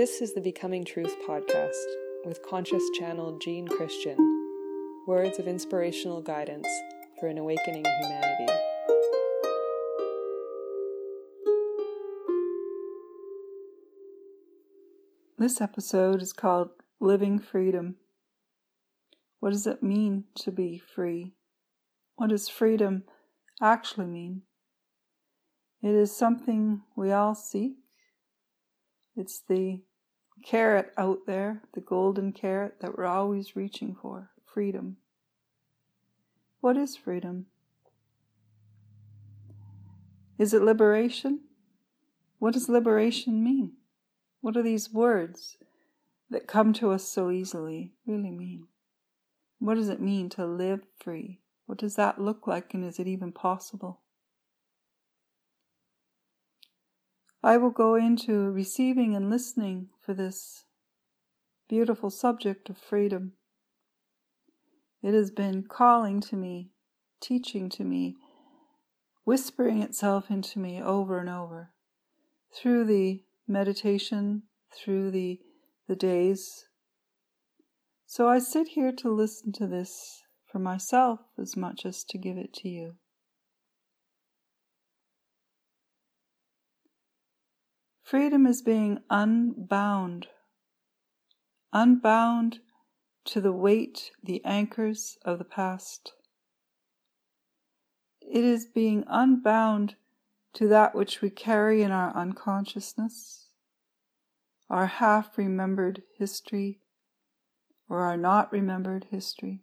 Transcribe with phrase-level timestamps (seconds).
[0.00, 1.76] This is the Becoming Truth podcast
[2.24, 4.16] with conscious channel Jean Christian.
[5.06, 6.66] Words of inspirational guidance
[7.18, 8.50] for an awakening humanity.
[15.36, 17.96] This episode is called Living Freedom.
[19.40, 21.34] What does it mean to be free?
[22.16, 23.02] What does freedom
[23.60, 24.42] actually mean?
[25.82, 27.74] It is something we all seek.
[29.14, 29.82] It's the
[30.42, 34.96] carrot out there, the golden carrot that we're always reaching for freedom.
[36.60, 37.46] What is freedom?
[40.38, 41.40] Is it liberation?
[42.38, 43.72] What does liberation mean?
[44.40, 45.58] What do these words
[46.30, 48.66] that come to us so easily really mean?
[49.58, 51.40] What does it mean to live free?
[51.66, 54.00] What does that look like, and is it even possible?
[57.42, 60.64] I will go into receiving and listening for this
[61.68, 63.32] beautiful subject of freedom.
[65.02, 66.70] It has been calling to me,
[67.20, 68.16] teaching to me,
[69.24, 71.70] whispering itself into me over and over
[72.54, 74.42] through the meditation,
[74.74, 75.40] through the,
[75.88, 76.66] the days.
[78.04, 82.36] So I sit here to listen to this for myself as much as to give
[82.36, 82.96] it to you.
[88.10, 90.26] Freedom is being unbound,
[91.72, 92.58] unbound
[93.24, 96.14] to the weight, the anchors of the past.
[98.20, 99.94] It is being unbound
[100.54, 103.50] to that which we carry in our unconsciousness,
[104.68, 106.80] our half remembered history,
[107.88, 109.62] or our not remembered history.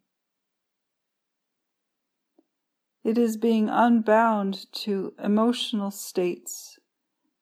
[3.03, 6.76] It is being unbound to emotional states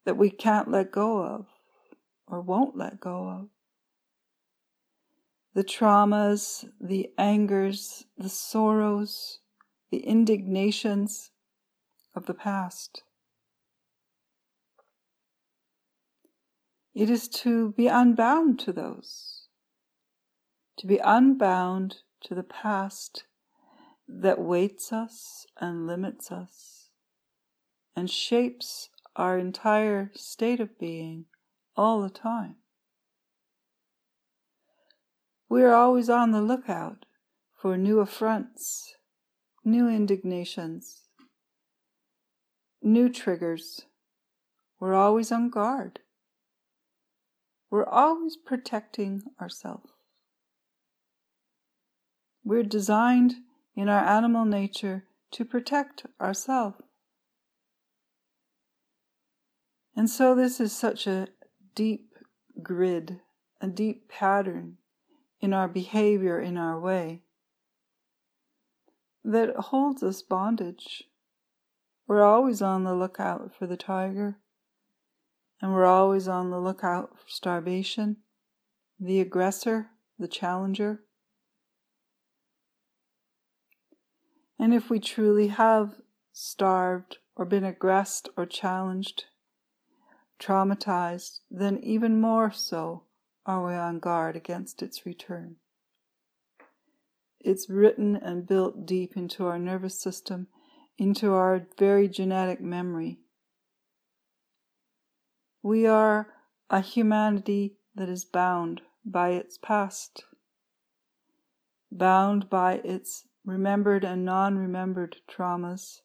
[0.06, 1.48] that we can't let go of
[2.28, 3.50] or won't let go of.
[5.54, 9.40] The traumas, the angers, the sorrows,
[9.90, 11.32] the indignations
[12.16, 13.04] of the past.
[16.94, 19.48] It is to be unbound to those,
[20.78, 23.26] to be unbound to the past
[24.08, 26.90] that weights us and limits us
[27.96, 31.26] and shapes our entire state of being
[31.76, 32.56] all the time.
[35.48, 37.06] We are always on the lookout
[37.56, 38.96] for new affronts,
[39.64, 41.04] new indignations,
[42.82, 43.82] new triggers.
[44.80, 46.00] We're always on guard.
[47.70, 49.90] We're always protecting ourselves.
[52.44, 53.36] We're designed
[53.76, 56.85] in our animal nature to protect ourselves.
[59.96, 61.30] And so, this is such a
[61.74, 62.14] deep
[62.62, 63.22] grid,
[63.62, 64.78] a deep pattern
[65.40, 67.24] in our behavior, in our way,
[69.24, 71.04] that holds us bondage.
[72.08, 74.38] We're always on the lookout for the tiger,
[75.62, 78.18] and we're always on the lookout for starvation,
[79.00, 79.88] the aggressor,
[80.20, 81.02] the challenger.
[84.60, 85.96] And if we truly have
[86.32, 89.26] starved or been aggressed or challenged,
[90.40, 93.04] traumatized, then even more so
[93.46, 95.58] are we on guard against its return.
[97.40, 100.48] It's written and built deep into our nervous system,
[100.98, 103.20] into our very genetic memory.
[105.62, 106.28] We are
[106.70, 110.24] a humanity that is bound by its past,
[111.92, 116.02] bound by its remembered and non remembered traumas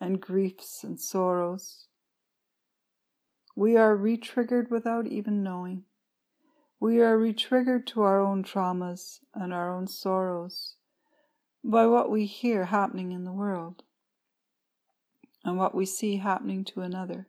[0.00, 1.87] and griefs and sorrows
[3.58, 5.82] we are re-triggered without even knowing.
[6.78, 10.76] We are re-triggered to our own traumas and our own sorrows
[11.64, 13.82] by what we hear happening in the world
[15.44, 17.26] and what we see happening to another.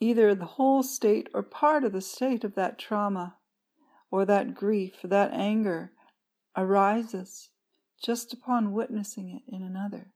[0.00, 3.36] Either the whole state or part of the state of that trauma
[4.10, 5.92] or that grief, that anger
[6.56, 7.50] arises
[8.02, 10.06] just upon witnessing it in another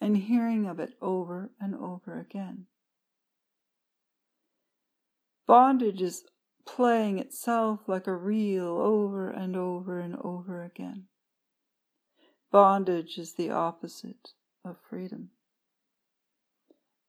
[0.00, 2.64] and hearing of it over and over again.
[5.48, 6.24] Bondage is
[6.66, 11.06] playing itself like a reel over and over and over again.
[12.52, 15.30] Bondage is the opposite of freedom.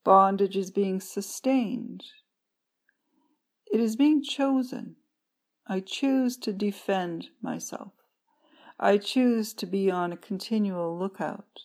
[0.06, 2.06] Bondage is being sustained.
[3.70, 4.96] It is being chosen.
[5.68, 7.92] I choose to defend myself.
[8.80, 11.60] I choose to be on a continual lookout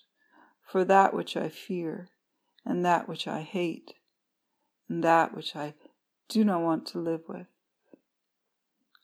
[0.67, 2.09] for that which I fear,
[2.65, 3.94] and that which I hate,
[4.88, 5.75] and that which I
[6.29, 7.47] do not want to live with.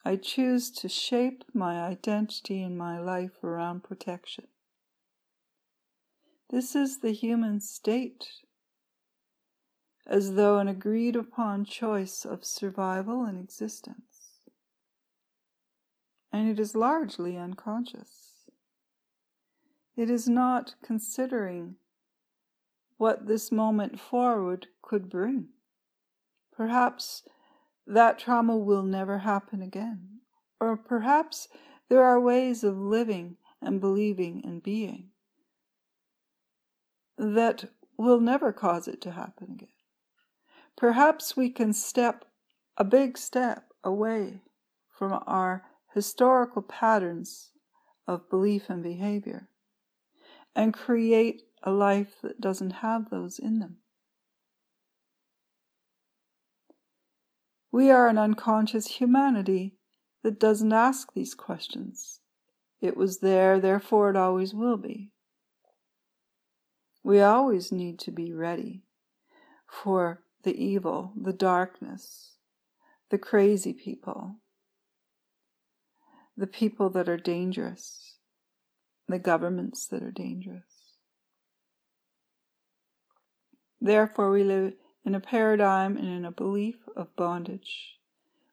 [0.05, 4.47] I choose to shape my identity and my life around protection.
[6.49, 8.27] This is the human state,
[10.07, 14.49] as though an agreed upon choice of survival and existence.
[16.33, 18.49] And it is largely unconscious.
[19.97, 21.77] It is not considering
[22.97, 25.49] what this moment forward could bring.
[26.61, 27.23] Perhaps
[27.87, 30.21] that trauma will never happen again.
[30.61, 31.49] Or perhaps
[31.89, 35.09] there are ways of living and believing and being
[37.17, 39.73] that will never cause it to happen again.
[40.77, 42.27] Perhaps we can step
[42.77, 44.43] a big step away
[44.91, 45.65] from our
[45.95, 47.53] historical patterns
[48.07, 49.49] of belief and behavior
[50.55, 53.80] and create a life that doesn't have those in them.
[57.73, 59.77] We are an unconscious humanity
[60.23, 62.21] that doesn't ask these questions.
[62.81, 65.13] It was there, therefore it always will be.
[67.03, 68.83] We always need to be ready
[69.67, 72.37] for the evil, the darkness,
[73.11, 74.37] the crazy people,
[76.37, 78.17] the people that are dangerous,
[79.09, 80.97] the governments that are dangerous.
[83.81, 84.75] Therefore, we live
[85.05, 87.99] in a paradigm and in a belief of bondage,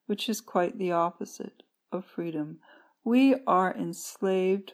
[0.06, 2.60] which is quite the opposite of freedom.
[3.04, 4.74] We are enslaved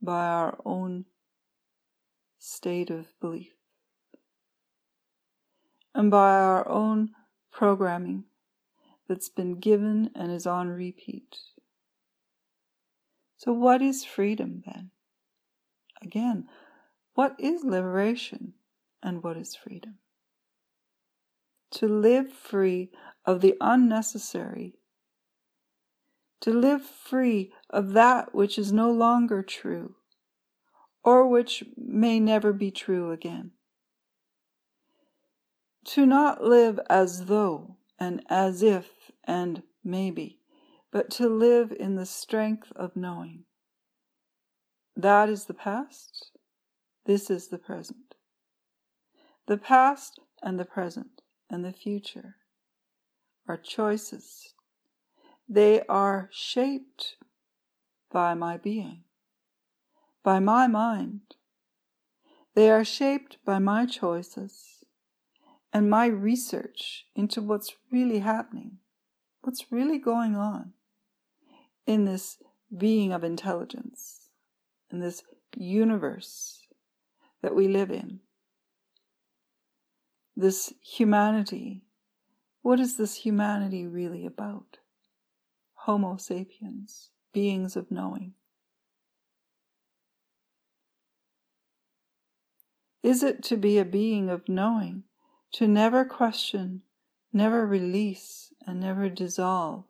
[0.00, 1.06] by our own
[2.38, 3.52] state of belief
[5.94, 7.10] and by our own
[7.50, 8.24] programming
[9.08, 11.36] that's been given and is on repeat.
[13.36, 14.90] So, what is freedom then?
[16.02, 16.48] Again,
[17.14, 18.54] what is liberation
[19.02, 19.98] and what is freedom?
[21.74, 22.90] To live free
[23.26, 24.74] of the unnecessary,
[26.40, 29.96] to live free of that which is no longer true,
[31.02, 33.50] or which may never be true again.
[35.86, 38.90] To not live as though and as if
[39.24, 40.38] and maybe,
[40.92, 43.44] but to live in the strength of knowing.
[44.96, 46.30] That is the past,
[47.04, 48.14] this is the present.
[49.46, 51.13] The past and the present
[51.50, 52.36] and the future
[53.46, 54.54] are choices.
[55.48, 57.16] They are shaped
[58.10, 59.04] by my being,
[60.22, 61.20] by my mind.
[62.54, 64.84] They are shaped by my choices
[65.72, 68.78] and my research into what's really happening,
[69.42, 70.72] what's really going on
[71.86, 72.38] in this
[72.76, 74.28] being of intelligence,
[74.90, 75.22] in this
[75.56, 76.60] universe
[77.42, 78.20] that we live in
[80.36, 81.82] this humanity.
[82.62, 84.78] What is this humanity really about?
[85.74, 88.34] Homo sapiens, beings of knowing.
[93.02, 95.04] Is it to be a being of knowing,
[95.52, 96.82] to never question,
[97.34, 99.84] never release, and never dissolve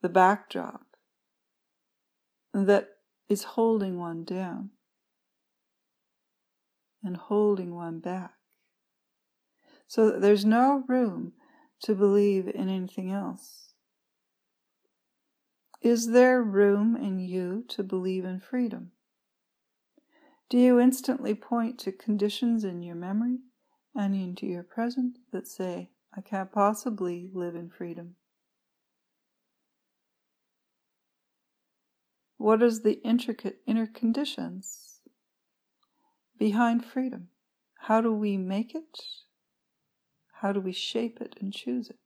[0.00, 0.82] the backdrop
[2.52, 2.90] that
[3.28, 4.70] is holding one down
[7.02, 8.34] and holding one back?
[9.86, 11.32] So that there's no room
[11.82, 13.72] to believe in anything else.
[15.82, 18.92] Is there room in you to believe in freedom?
[20.48, 23.38] Do you instantly point to conditions in your memory
[23.94, 28.16] and into your present that say, I can't possibly live in freedom?
[32.38, 35.00] What is the intricate inner conditions
[36.38, 37.28] behind freedom?
[37.80, 39.00] How do we make it?
[40.44, 41.96] How do we shape it and choose it?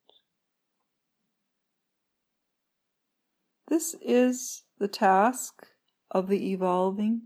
[3.67, 5.67] This is the task
[6.13, 7.23] of the evolving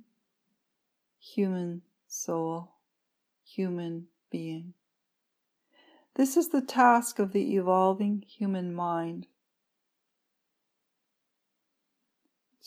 [1.21, 2.77] human soul,
[3.45, 4.73] human being.
[6.15, 9.27] This is the task of the evolving human mind.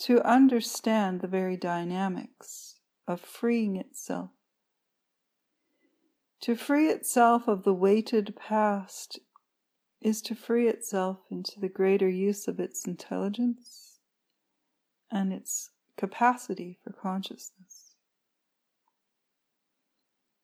[0.01, 2.75] To understand the very dynamics
[3.07, 4.29] of freeing itself
[6.41, 9.19] to free itself of the weighted past
[10.01, 13.99] is to free itself into the greater use of its intelligence
[15.11, 17.95] and its capacity for consciousness.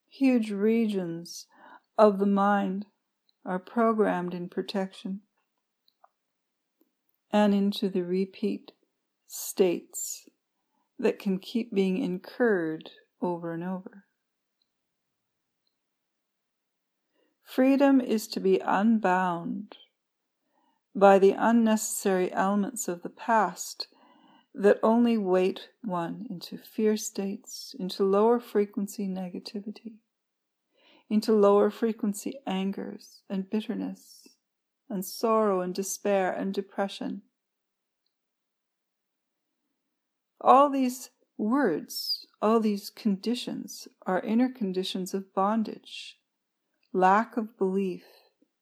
[0.08, 1.46] Huge regions
[1.96, 2.86] of the mind
[3.44, 5.20] are programmed in protection
[7.30, 8.72] and into the repeat
[9.26, 10.28] states
[10.98, 14.04] that can keep being incurred over and over.
[17.54, 19.76] Freedom is to be unbound
[20.94, 23.88] by the unnecessary elements of the past
[24.54, 29.96] that only weight one into fear states, into lower frequency negativity,
[31.10, 34.28] into lower frequency angers and bitterness
[34.88, 37.20] and sorrow and despair and depression.
[40.40, 46.16] All these words, all these conditions are inner conditions of bondage,
[46.92, 48.04] lack of belief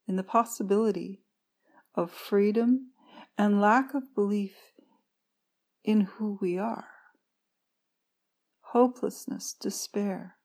[0.07, 1.23] in the possibility
[1.95, 2.93] of freedom
[3.37, 4.55] and lack of belief
[5.85, 6.89] in who we are.
[8.61, 10.37] Hopelessness, despair.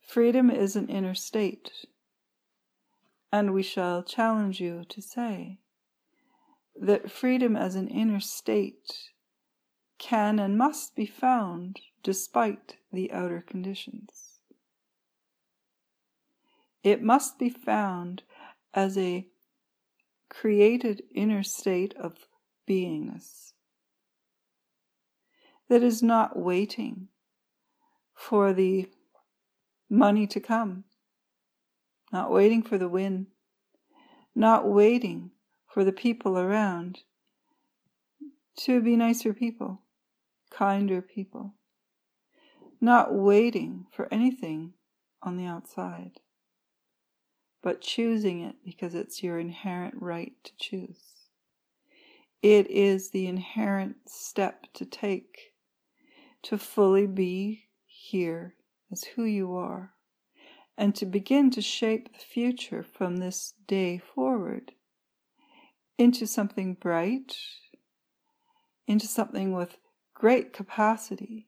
[0.00, 1.70] Freedom is an inner state,
[3.30, 5.58] and we shall challenge you to say
[6.74, 9.10] that freedom as an inner state
[9.98, 14.38] can and must be found despite the outer conditions.
[16.82, 18.22] It must be found
[18.72, 19.26] as a
[20.30, 22.28] created inner state of
[22.68, 23.52] beingness
[25.68, 27.08] that is not waiting
[28.14, 28.88] for the
[29.90, 30.84] money to come,
[32.12, 33.26] not waiting for the win,
[34.34, 35.30] not waiting
[35.66, 37.00] for the people around
[38.56, 39.82] to be nicer people,
[40.58, 41.54] kinder people,
[42.80, 44.72] not waiting for anything
[45.22, 46.20] on the outside
[47.62, 51.00] but choosing it because it's your inherent right to choose.
[52.42, 55.54] It is the inherent step to take
[56.44, 58.54] to fully be here
[58.92, 59.92] as who you are
[60.76, 64.72] and to begin to shape the future from this day forward
[65.98, 67.36] into something bright,
[68.86, 69.78] into something with
[70.18, 71.46] great capacity,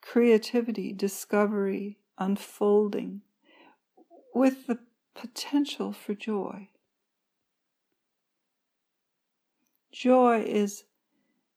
[0.00, 3.20] creativity, discovery, unfolding
[4.34, 4.78] with the
[5.14, 6.70] potential for joy.
[9.92, 10.84] Joy is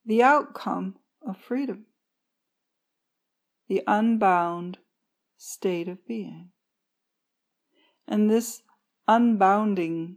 [0.04, 0.96] the outcome
[1.26, 1.86] of freedom,
[3.68, 4.76] the unbound
[5.38, 6.50] state of being.
[8.06, 8.62] And this
[9.08, 10.16] unbounding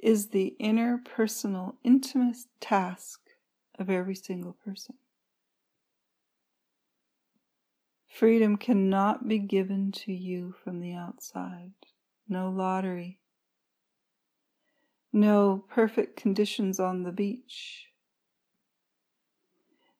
[0.00, 3.20] is the inner personal intimate task
[3.78, 4.96] of every single person.
[8.06, 11.72] Freedom cannot be given to you from the outside.
[12.28, 13.20] No lottery.
[15.12, 17.88] No perfect conditions on the beach.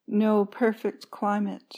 [0.08, 1.76] No perfect climate.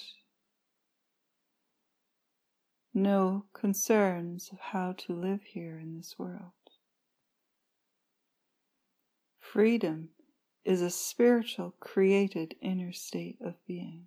[2.95, 6.53] No concerns of how to live here in this world.
[9.39, 10.11] Freedom
[10.69, 14.07] is a spiritual, created inner state of being.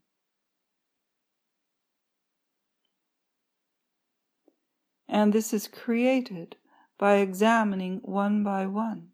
[5.12, 6.56] and this is created
[6.98, 9.10] by examining one by one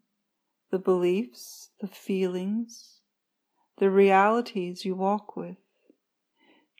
[0.70, 2.98] the beliefs, the feelings,
[3.78, 5.56] the realities you walk with,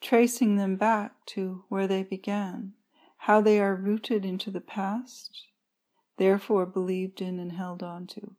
[0.03, 2.75] tracing them back to where they began,
[3.17, 5.47] how they are rooted into the past,
[6.19, 8.37] therefore believed in and held on to.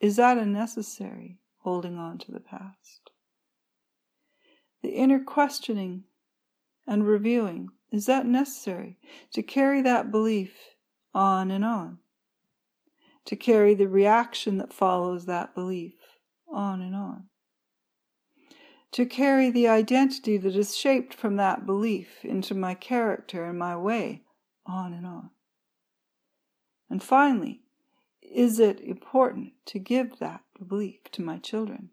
[0.00, 3.10] Is that a necessary holding on to the past?
[4.82, 6.04] The inner questioning
[6.86, 8.98] and reviewing is that necessary
[9.32, 10.54] to carry that belief
[11.14, 11.98] on and on?
[13.26, 15.94] To carry the reaction that follows that belief
[16.48, 17.24] on and on?
[18.92, 23.76] To carry the identity that is shaped from that belief into my character and my
[23.76, 24.22] way
[24.66, 25.30] on and on?
[26.88, 27.62] And finally,
[28.32, 31.90] is it important to give that belief to my children?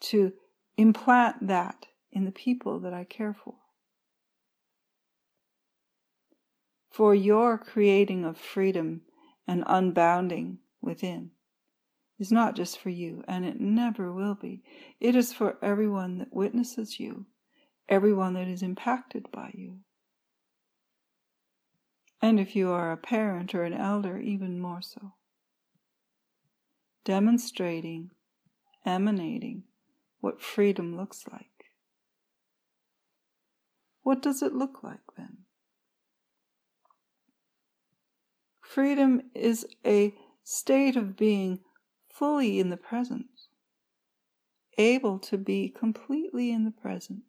[0.00, 0.32] To
[0.76, 3.54] implant that in the people that I care for?
[6.98, 9.02] for your creating of freedom
[9.46, 11.30] and unbounding within
[12.18, 14.64] is not just for you, and it never will be.
[14.98, 17.26] It is for everyone that witnesses you,
[17.88, 19.78] everyone that is impacted by you.
[22.20, 25.14] And if you are a parent or an elder, even more so.
[27.04, 28.10] Demonstrating,
[28.84, 29.64] emanating
[30.20, 31.46] what freedom looks like.
[34.02, 35.38] What does it look like then?
[38.62, 41.60] Freedom is a state of being
[42.08, 43.26] fully in the present,
[44.76, 47.22] able to be completely in the present,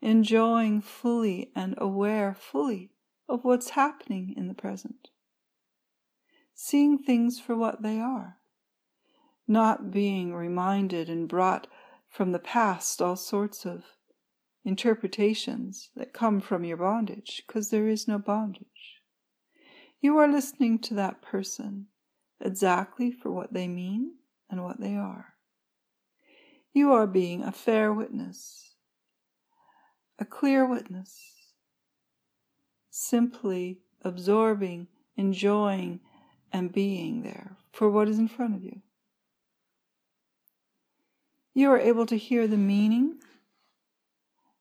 [0.00, 2.90] enjoying fully and aware fully
[3.28, 5.08] of what's happening in the present,
[6.54, 8.38] seeing things for what they are,
[9.48, 11.66] not being reminded and brought
[12.08, 13.84] from the past all sorts of
[14.64, 19.00] interpretations that come from your bondage, because there is no bondage.
[20.00, 21.86] You are listening to that person
[22.40, 24.16] exactly for what they mean
[24.50, 25.34] and what they are.
[26.72, 28.74] You are being a fair witness,
[30.18, 31.31] a clear witness,
[32.94, 35.98] simply absorbing, enjoying,
[36.52, 38.82] and being there for what is in front of you.
[41.54, 43.18] You are able to hear the meaning,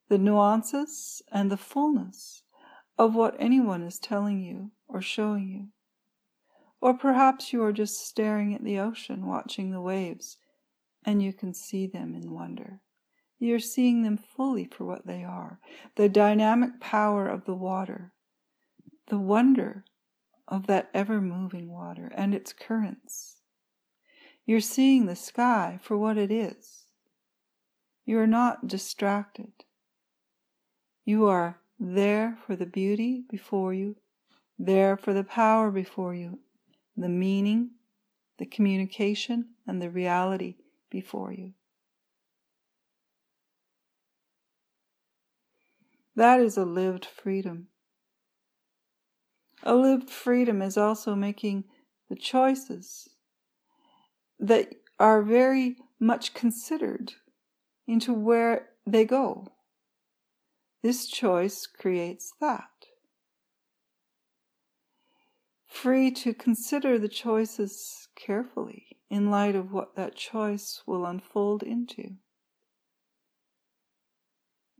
[0.07, 2.43] the nuances, and the fullness
[2.97, 5.67] of what anyone is telling you or showing you.
[6.79, 10.37] Or perhaps you are just staring at the ocean, watching the waves,
[11.05, 12.79] and you can see them in wonder.
[13.39, 15.59] You're seeing them fully for what they are
[15.95, 18.13] the dynamic power of the water,
[19.11, 19.83] the wonder
[20.47, 23.41] of that ever moving water and its currents.
[24.45, 26.85] You're seeing the sky for what it is.
[28.05, 29.51] You are not distracted.
[31.03, 33.97] You are there for the beauty before you,
[34.57, 36.39] there for the power before you,
[36.95, 37.71] the meaning,
[38.39, 40.55] the communication, and the reality
[40.89, 41.51] before you.
[46.15, 47.67] That is a lived freedom.
[49.63, 51.65] A lived freedom is also making
[52.09, 53.09] the choices
[54.39, 57.13] that are very much considered
[57.87, 59.47] into where they go.
[60.81, 62.69] This choice creates that.
[65.67, 72.15] Free to consider the choices carefully in light of what that choice will unfold into.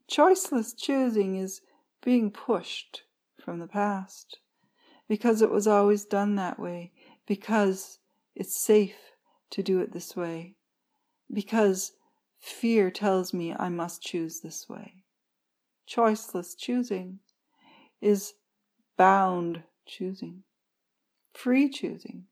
[0.10, 1.62] Choiceless choosing is
[2.04, 3.04] being pushed
[3.40, 4.41] from the past
[5.12, 6.90] because it was always done that way,
[7.28, 8.00] because
[8.34, 8.96] it's safe
[9.50, 10.56] to do it this way,
[11.30, 11.92] because
[12.40, 15.04] fear tells me I must choose this way.
[15.86, 17.20] Choiceless choosing
[18.00, 18.36] is
[18.98, 20.44] bound choosing.
[21.34, 22.28] Free choosing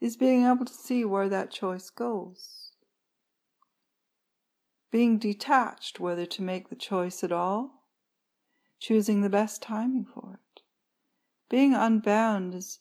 [0.00, 2.72] is being able to see where that choice goes.
[4.90, 7.84] Being detached whether to make the choice at all,
[8.80, 10.47] choosing the best timing for it.
[11.48, 12.80] Being unbound is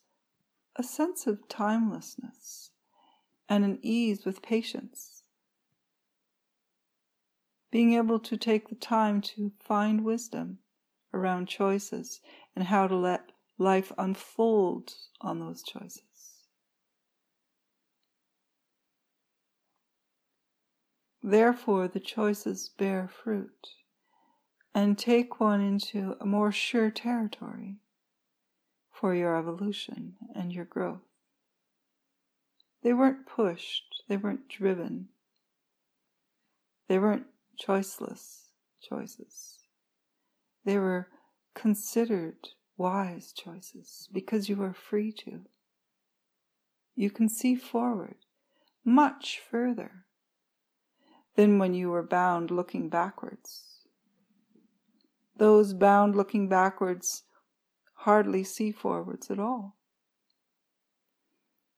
[0.75, 2.71] a sense of timelessness
[3.47, 5.23] and an ease with patience.
[7.71, 10.59] Being able to take the time to find wisdom
[11.13, 12.19] around choices
[12.55, 16.01] and how to let life unfold on those choices.
[21.23, 23.67] Therefore, the choices bear fruit
[24.73, 27.77] and take one into a more sure territory
[28.99, 31.01] for your evolution and your growth.
[32.81, 35.09] They weren't pushed, they weren't driven,
[36.87, 37.27] they weren't
[37.61, 38.45] choiceless
[38.81, 39.59] choices.
[40.65, 41.07] They were
[41.53, 45.41] considered wise choices because you are free to.
[46.95, 48.15] You can see forward
[48.83, 50.05] much further
[51.35, 53.85] than when you were bound looking backwards.
[55.35, 57.23] Those bound looking backwards
[57.97, 59.75] hardly see forwards at all.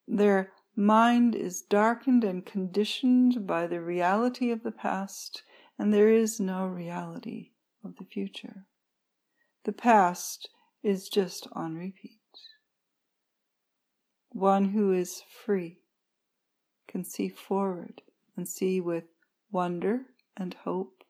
[0.08, 5.44] Their mind is darkened and conditioned by the reality of the past,
[5.78, 7.52] and there is no reality
[7.84, 8.66] of the future.
[9.64, 10.50] The past
[10.84, 12.20] is just on repeat.
[14.32, 15.80] One who is free
[16.88, 18.02] can see forward
[18.36, 19.06] and see with
[19.52, 20.02] wonder
[20.36, 21.04] and hope,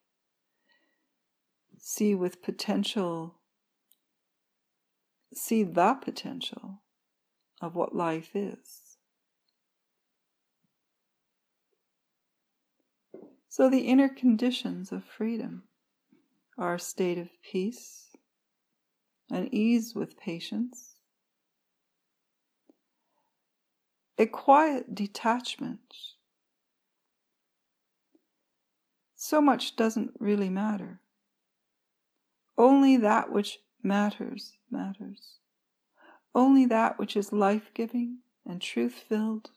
[1.78, 3.39] see with potential,
[5.34, 6.82] see the potential
[7.60, 8.96] of what life is.
[13.48, 15.64] So, the inner conditions of freedom
[16.56, 18.10] are a state of peace,
[19.30, 20.96] an ease with patience,
[24.18, 25.94] a quiet detachment.
[29.16, 31.00] So much doesn't really matter.
[32.56, 35.38] Only that which matters matters.
[36.34, 39.50] Only that which is life giving and truth filled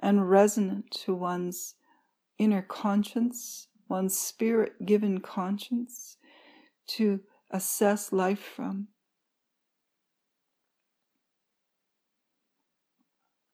[0.00, 1.74] and resonant to one's
[2.38, 6.16] inner conscience, one's spirit given conscience,
[6.86, 8.88] to assess life from.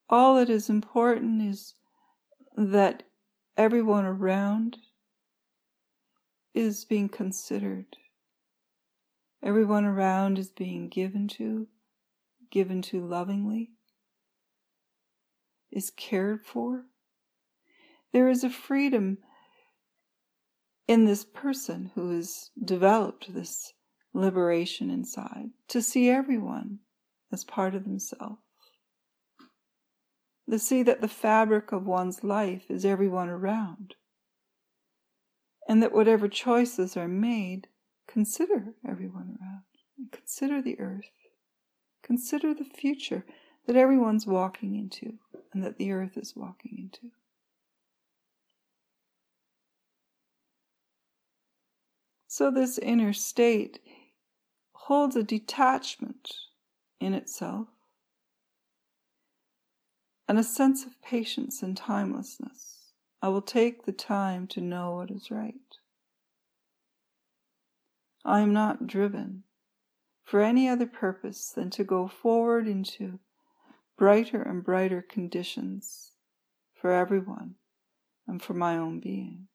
[0.09, 1.75] All that is important is
[2.57, 3.05] that
[3.57, 4.79] everyone around
[6.53, 7.97] is being considered.
[9.43, 11.69] Everyone around is being given to,
[12.51, 13.71] given to lovingly,
[15.71, 16.85] is cared for,
[18.13, 19.19] There is a freedom
[20.87, 23.73] in this person who has developed this
[24.13, 26.81] liberation inside to see everyone
[27.33, 28.43] as part of themselves.
[30.51, 33.95] To see that the fabric of one's life is everyone around.
[35.69, 37.69] And that whatever choices are made,
[38.11, 40.11] consider everyone around.
[40.11, 41.11] Consider the earth.
[42.03, 43.25] Consider the future
[43.67, 45.19] that everyone's walking into
[45.53, 47.13] and that the earth is walking into.
[52.27, 53.81] So, this inner state
[54.73, 56.33] holds a detachment
[57.01, 57.69] in itself
[60.29, 62.93] and a sense of patience and timelessness.
[63.21, 65.55] I will take the time to know what is right.
[68.31, 69.43] I am not driven
[70.23, 73.19] for any other purpose than to go forward into
[73.99, 76.13] brighter and brighter conditions
[76.73, 77.57] for everyone
[78.29, 79.49] and for my own being.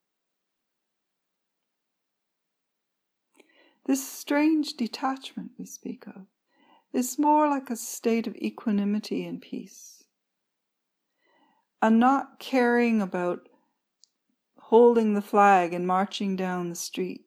[3.86, 6.26] This strange detachment we speak of
[6.92, 10.04] is more like a state of equanimity and peace.
[11.80, 13.48] A not caring about
[14.58, 17.25] holding the flag and marching down the street,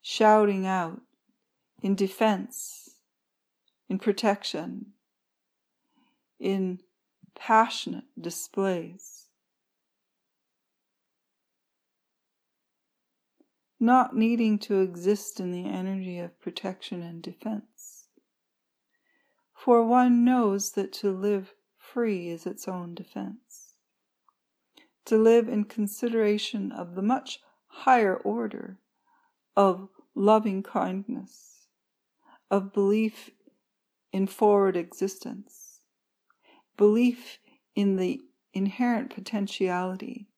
[0.00, 1.00] shouting out
[1.82, 2.90] in defense,
[3.88, 4.92] in protection,
[6.38, 6.80] in
[7.34, 9.26] passionate displays.
[13.78, 18.08] not needing to exist in the energy of protection and defense.
[19.54, 23.74] For one knows that to live free is its own defense.
[25.06, 28.78] To live in consideration of the much higher order
[29.56, 31.68] of loving kindness,
[32.50, 33.30] of belief
[34.12, 35.80] in forward existence,
[36.76, 37.38] belief
[37.74, 38.20] in the
[38.52, 40.28] inherent potentiality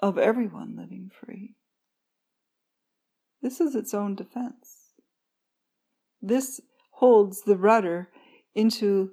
[0.00, 1.54] of everyone living free.
[3.42, 4.94] This is its own defense.
[6.20, 6.60] This
[6.92, 8.08] holds the rudder
[8.54, 9.12] into,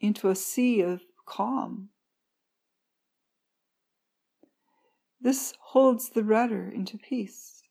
[0.00, 1.90] into a sea of calm.
[5.20, 7.62] This holds the rudder into peace.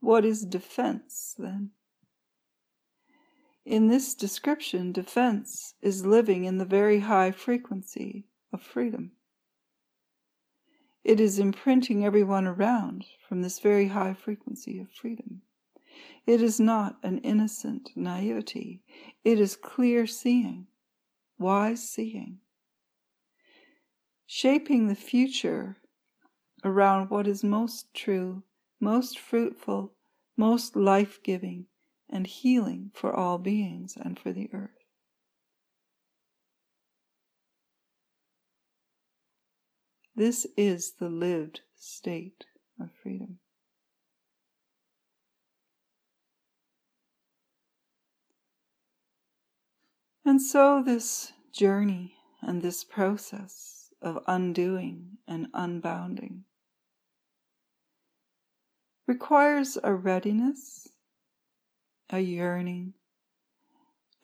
[0.00, 1.70] What is defense then?
[3.64, 9.10] In this description, defense is living in the very high frequency of freedom.
[11.02, 15.42] It is imprinting everyone around from this very high frequency of freedom.
[16.26, 18.82] It is not an innocent naivety,
[19.24, 20.68] it is clear seeing,
[21.38, 22.38] wise seeing.
[24.26, 25.76] Shaping the future
[26.64, 28.42] around what is most true,
[28.80, 29.92] most fruitful,
[30.36, 31.66] most life giving,
[32.08, 34.70] and healing for all beings and for the earth.
[40.14, 42.46] This is the lived state
[42.80, 43.38] of freedom.
[50.26, 56.40] And so, this journey and this process of undoing and unbounding
[59.06, 60.88] requires a readiness,
[62.10, 62.94] a yearning,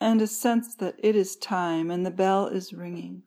[0.01, 3.23] and a sense that it is time and the bell is ringing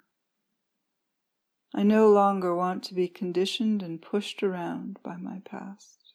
[1.75, 6.15] I no longer want to be conditioned and pushed around by my past.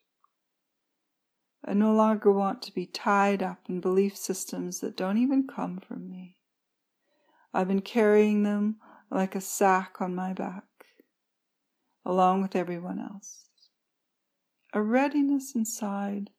[1.63, 5.80] I no longer want to be tied up in belief systems that don't even come
[5.80, 6.38] from me.
[7.54, 8.78] I've been carrying them
[9.10, 10.64] like a sack on my back,
[12.06, 13.46] along with everyone else.
[14.74, 16.30] A readiness inside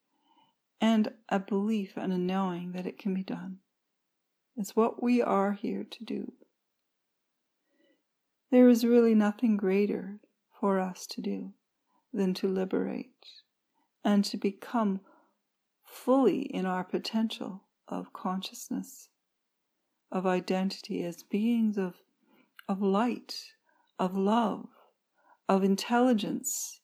[0.81, 3.59] and a belief and a knowing that it can be done.
[4.57, 6.33] It's what we are here to do.
[8.51, 10.21] There is really nothing greater
[10.61, 11.53] for us to do
[12.13, 13.11] than to liberate
[14.05, 15.01] and to become
[15.85, 19.09] fully in our potential of consciousness,
[20.13, 21.95] of identity as beings of,
[22.69, 23.35] of light,
[23.99, 24.67] of love,
[25.49, 26.81] of intelligence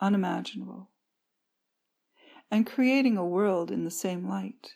[0.00, 0.88] unimaginable,
[2.50, 4.74] and creating a world in the same light.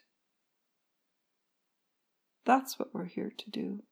[2.44, 3.84] That's what we're here to do.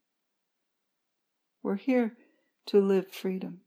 [1.62, 2.17] We're here
[2.67, 3.61] to live freedom.